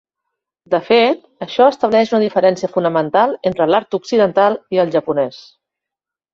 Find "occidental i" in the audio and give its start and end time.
4.01-4.85